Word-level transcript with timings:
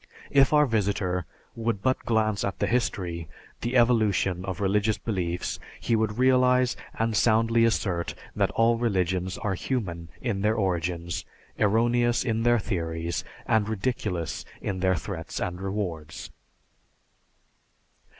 If 0.31 0.51
our 0.51 0.65
visitor 0.65 1.27
would 1.55 1.83
but 1.83 2.05
glance 2.05 2.43
at 2.43 2.57
the 2.57 2.65
history, 2.65 3.27
the 3.61 3.77
evolution, 3.77 4.43
of 4.45 4.59
religious 4.59 4.97
beliefs, 4.97 5.59
he 5.79 5.95
would 5.95 6.17
realize 6.17 6.75
and 6.95 7.15
soundly 7.15 7.65
assert 7.65 8.15
that 8.35 8.49
all 8.55 8.79
religions 8.79 9.37
are 9.37 9.53
human 9.53 10.09
in 10.19 10.41
their 10.41 10.55
origins, 10.55 11.23
erroneous 11.59 12.23
in 12.23 12.41
their 12.41 12.57
theories, 12.57 13.23
and 13.45 13.69
ridiculous 13.69 14.43
in 14.59 14.79
their 14.79 14.95
threats 14.95 15.39
and 15.39 15.61
rewards. 15.61 16.31